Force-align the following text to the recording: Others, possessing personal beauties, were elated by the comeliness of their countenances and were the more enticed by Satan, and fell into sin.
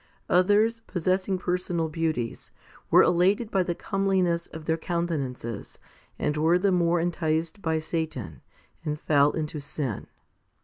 Others, 0.31 0.81
possessing 0.87 1.37
personal 1.37 1.87
beauties, 1.87 2.51
were 2.89 3.03
elated 3.03 3.51
by 3.51 3.61
the 3.61 3.75
comeliness 3.75 4.47
of 4.47 4.65
their 4.65 4.75
countenances 4.75 5.77
and 6.17 6.35
were 6.37 6.57
the 6.57 6.71
more 6.71 6.99
enticed 6.99 7.61
by 7.61 7.77
Satan, 7.77 8.41
and 8.83 8.99
fell 8.99 9.29
into 9.33 9.59
sin. 9.59 10.07